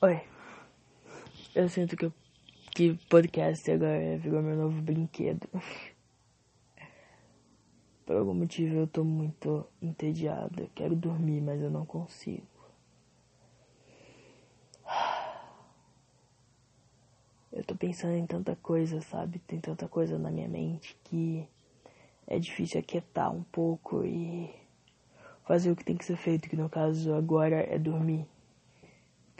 [0.00, 0.22] Oi.
[1.56, 2.12] Eu sinto que,
[2.70, 5.48] que podcast agora virou meu novo brinquedo.
[8.06, 10.62] Por algum motivo eu tô muito entediado.
[10.62, 12.46] Eu quero dormir, mas eu não consigo.
[17.52, 19.40] Eu tô pensando em tanta coisa, sabe?
[19.40, 21.44] Tem tanta coisa na minha mente que
[22.24, 24.48] é difícil aquietar um pouco e
[25.42, 28.24] fazer o que tem que ser feito, que no caso agora é dormir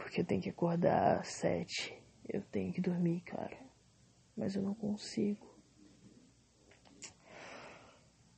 [0.09, 1.95] porque eu tenho que acordar às sete.
[2.27, 3.55] Eu tenho que dormir, cara.
[4.35, 5.47] Mas eu não consigo.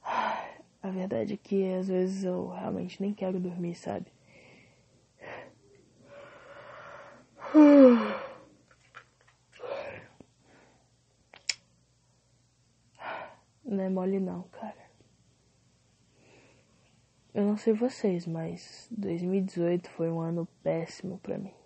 [0.03, 4.12] A verdade é que às vezes eu realmente nem quero dormir, sabe?
[13.63, 14.91] Não é mole não, cara.
[17.34, 21.60] Eu não sei vocês, mas 2018 foi um ano péssimo para mim.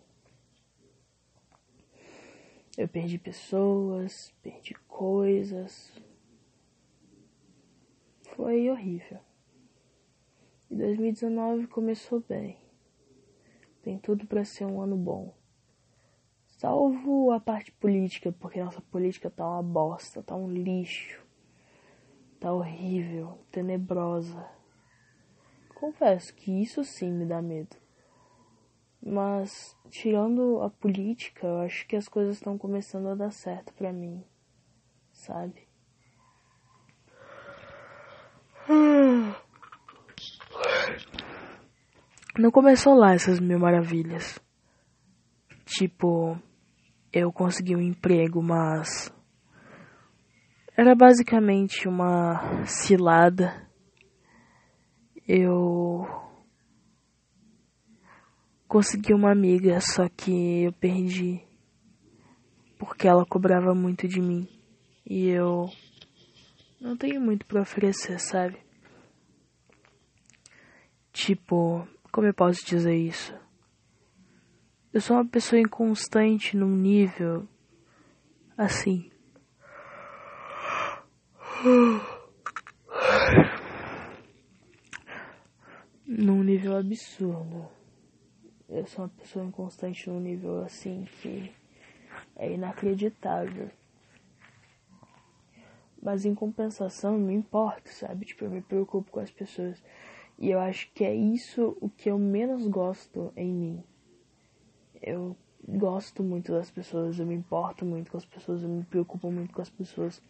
[2.78, 5.94] Eu perdi pessoas, perdi coisas.
[8.36, 9.20] Foi horrível.
[10.70, 12.58] E 2019 começou bem.
[13.82, 15.34] Tem tudo para ser um ano bom.
[16.48, 21.26] Salvo a parte política, porque nossa política tá uma bosta, tá um lixo.
[22.42, 24.50] Tá horrível, tenebrosa.
[25.74, 27.85] Confesso que isso sim me dá medo.
[29.08, 33.94] Mas, tirando a política, eu acho que as coisas estão começando a dar certo para
[33.94, 34.24] mim,
[35.14, 35.68] sabe?
[42.36, 44.40] Não começou lá essas mil maravilhas.
[45.66, 46.42] Tipo,
[47.14, 49.14] eu consegui um emprego, mas
[50.76, 53.70] era basicamente uma cilada.
[55.28, 56.25] Eu
[58.76, 61.42] consegui uma amiga, só que eu perdi
[62.78, 64.50] porque ela cobrava muito de mim
[65.06, 65.70] e eu
[66.82, 68.58] não tenho muito para oferecer, sabe?
[71.14, 73.34] Tipo, como eu posso dizer isso?
[74.92, 77.48] Eu sou uma pessoa inconstante num nível
[78.58, 79.10] assim.
[86.06, 87.85] Num nível absurdo.
[88.76, 91.50] Eu sou uma pessoa inconstante num nível assim que
[92.36, 93.70] é inacreditável.
[96.02, 98.26] Mas em compensação, não importa, sabe?
[98.26, 99.82] Tipo, eu me preocupo com as pessoas.
[100.38, 103.84] E eu acho que é isso o que eu menos gosto em mim.
[105.02, 109.32] Eu gosto muito das pessoas, eu me importo muito com as pessoas, eu me preocupo
[109.32, 110.22] muito com as pessoas.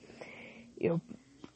[0.80, 1.02] Eu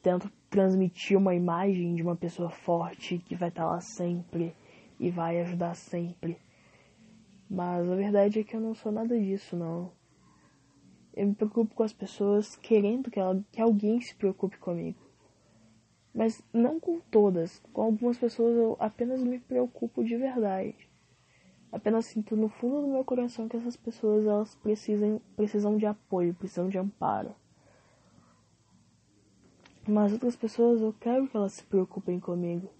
[0.02, 4.56] tento transmitir uma imagem de uma pessoa forte que vai estar lá sempre
[4.98, 6.36] e vai ajudar sempre.
[7.50, 9.90] Mas a verdade é que eu não sou nada disso, não.
[11.12, 15.00] Eu me preocupo com as pessoas querendo que, ela, que alguém se preocupe comigo.
[16.14, 17.60] Mas não com todas.
[17.72, 20.76] Com algumas pessoas eu apenas me preocupo de verdade.
[21.72, 26.34] Apenas sinto no fundo do meu coração que essas pessoas elas precisam, precisam de apoio,
[26.34, 27.34] precisam de amparo.
[29.88, 32.70] Mas outras pessoas eu quero que elas se preocupem comigo.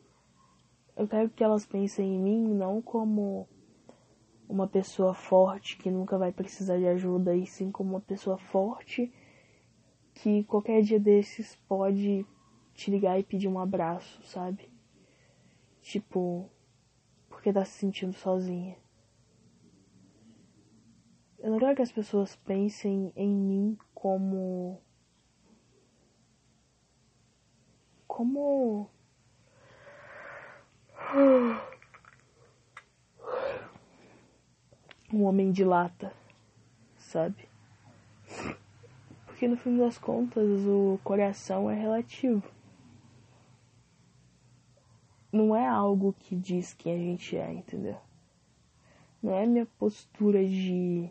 [0.97, 3.48] Eu quero que elas pensem em mim não como
[4.50, 9.12] uma pessoa forte que nunca vai precisar de ajuda, e sim como uma pessoa forte
[10.12, 12.27] que qualquer dia desses pode
[12.75, 14.69] te ligar e pedir um abraço, sabe?
[15.81, 16.50] Tipo,
[17.28, 18.77] porque tá se sentindo sozinha.
[21.38, 24.82] Eu não quero que as pessoas pensem em mim como.
[28.06, 28.91] Como.
[35.12, 36.12] Um homem de lata,
[36.97, 37.48] sabe?
[39.26, 42.43] Porque no fim das contas o coração é relativo.
[45.32, 47.97] Não é algo que diz quem a gente é, entendeu?
[49.22, 51.11] Não é minha postura de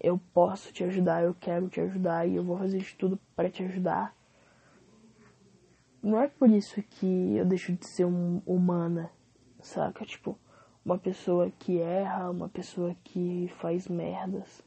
[0.00, 3.50] eu posso te ajudar, eu quero te ajudar e eu vou fazer de tudo para
[3.50, 4.16] te ajudar.
[6.02, 9.10] Não é por isso que eu deixo de ser um, humana,
[9.60, 10.04] saca?
[10.04, 10.38] Tipo,
[10.84, 14.62] uma pessoa que erra, uma pessoa que faz merdas,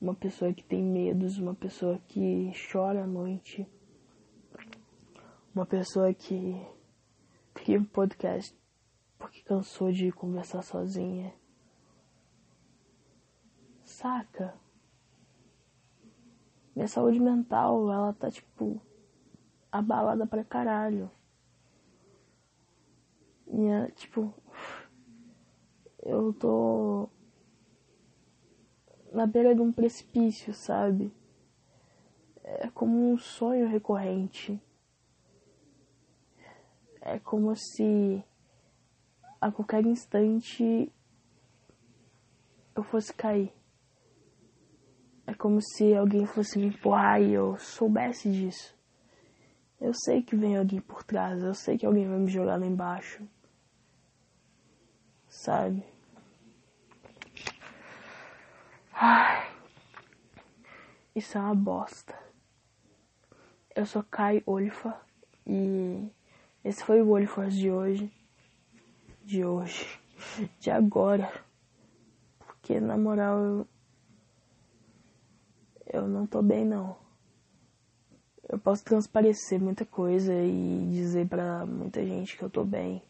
[0.00, 3.66] uma pessoa que tem medos, uma pessoa que chora à noite,
[5.54, 6.60] uma pessoa que
[7.52, 8.56] cria um podcast
[9.18, 11.34] porque cansou de conversar sozinha.
[13.84, 14.54] Saca?
[16.74, 18.80] Minha saúde mental, ela tá tipo
[19.70, 21.10] abalada pra caralho.
[23.46, 24.32] Minha, tipo,
[26.10, 27.08] eu tô
[29.12, 31.12] na beira de um precipício, sabe?
[32.42, 34.60] É como um sonho recorrente.
[37.00, 38.22] É como se
[39.40, 40.92] a qualquer instante
[42.74, 43.52] eu fosse cair.
[45.26, 48.76] É como se alguém fosse me empurrar e eu soubesse disso.
[49.80, 52.66] Eu sei que vem alguém por trás, eu sei que alguém vai me jogar lá
[52.66, 53.26] embaixo.
[55.28, 55.89] Sabe?
[59.02, 59.50] Ai.
[61.16, 62.14] Isso é uma bosta.
[63.74, 64.94] Eu sou Kai Olifa
[65.46, 66.06] e
[66.62, 68.12] esse foi o Olifas de hoje.
[69.24, 69.86] De hoje.
[70.60, 71.32] De agora.
[72.40, 73.68] Porque na moral eu,
[75.86, 76.94] eu não tô bem não.
[78.46, 83.02] Eu posso transparecer muita coisa e dizer pra muita gente que eu tô bem.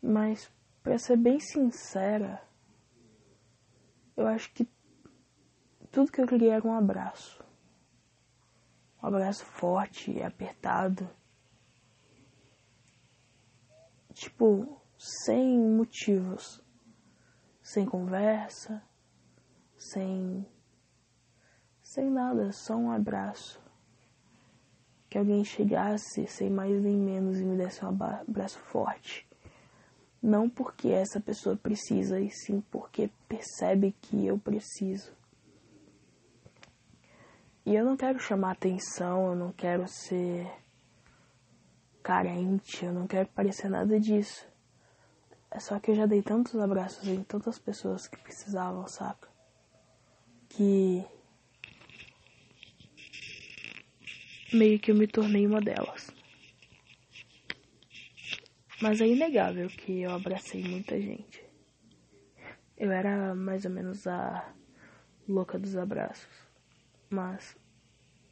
[0.00, 0.48] Mas,
[0.84, 2.40] pra ser bem sincera,
[4.16, 4.68] eu acho que
[5.90, 7.44] tudo que eu queria era um abraço.
[9.02, 11.08] Um abraço forte e apertado.
[14.12, 16.62] Tipo, sem motivos.
[17.62, 18.82] Sem conversa.
[19.76, 20.46] Sem.
[21.82, 23.62] Sem nada, só um abraço.
[25.10, 29.28] Que alguém chegasse sem mais nem menos e me desse um abraço forte
[30.24, 35.12] não porque essa pessoa precisa, e sim porque percebe que eu preciso.
[37.66, 40.50] E eu não quero chamar atenção, eu não quero ser
[42.02, 44.48] carente, eu não quero parecer nada disso.
[45.50, 49.28] É só que eu já dei tantos abraços em tantas pessoas que precisavam, saca?
[50.48, 51.04] Que
[54.54, 56.14] meio que eu me tornei uma delas.
[58.80, 61.44] Mas é inegável que eu abracei muita gente.
[62.76, 64.52] Eu era mais ou menos a
[65.28, 66.28] louca dos abraços.
[67.08, 67.56] Mas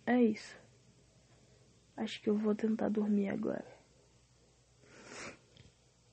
[0.05, 0.61] é isso.
[1.97, 3.71] Acho que eu vou tentar dormir agora.